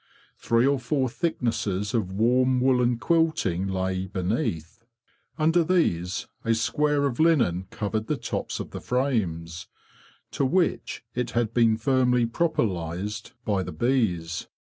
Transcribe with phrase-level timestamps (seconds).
[0.39, 4.83] Three or four thicknesses of warm woollen quilting lay beneath.
[5.37, 9.67] Under these a square of linen covered the tops of the frames,
[10.31, 14.47] to which it had been firmly propolised by the bees.